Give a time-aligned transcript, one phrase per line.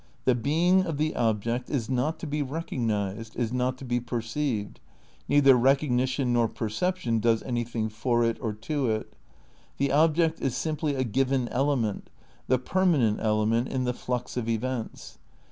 [0.25, 4.79] The being of the object is not to be recognised, is not to be perceived;
[5.29, 9.13] neither recognition nor perception does any thing for it or to it;
[9.77, 12.09] the object is simply a given ele ment,
[12.47, 15.19] the permanent element in "the flux of events."